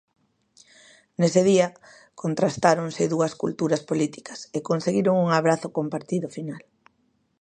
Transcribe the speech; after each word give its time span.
Nese 1.19 1.41
día 1.49 1.67
contrastáronse 2.21 3.03
dúas 3.13 3.33
culturas 3.41 3.81
políticas 3.89 4.39
e 4.57 4.59
conseguiron 4.69 5.15
un 5.25 5.29
abrazo 5.39 5.67
compartido 5.77 6.27
final. 6.37 6.63